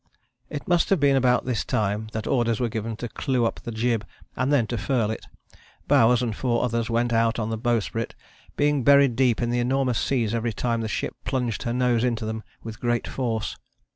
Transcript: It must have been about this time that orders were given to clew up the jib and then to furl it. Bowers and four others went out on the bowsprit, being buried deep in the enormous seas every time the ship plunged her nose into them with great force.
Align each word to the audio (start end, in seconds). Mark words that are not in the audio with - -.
It 0.49 0.67
must 0.67 0.89
have 0.89 0.99
been 0.99 1.15
about 1.15 1.45
this 1.45 1.63
time 1.63 2.07
that 2.11 2.25
orders 2.25 2.59
were 2.59 2.69
given 2.69 2.95
to 2.95 3.07
clew 3.07 3.45
up 3.45 3.59
the 3.59 3.71
jib 3.71 4.03
and 4.35 4.51
then 4.51 4.65
to 4.65 4.77
furl 4.79 5.11
it. 5.11 5.23
Bowers 5.87 6.23
and 6.23 6.35
four 6.35 6.63
others 6.63 6.89
went 6.89 7.13
out 7.13 7.37
on 7.37 7.51
the 7.51 7.55
bowsprit, 7.59 8.15
being 8.57 8.83
buried 8.83 9.15
deep 9.15 9.43
in 9.43 9.51
the 9.51 9.59
enormous 9.59 9.99
seas 10.01 10.33
every 10.33 10.53
time 10.53 10.81
the 10.81 10.87
ship 10.87 11.15
plunged 11.23 11.61
her 11.69 11.73
nose 11.73 12.03
into 12.03 12.25
them 12.25 12.41
with 12.63 12.79
great 12.81 13.07
force. 13.07 13.57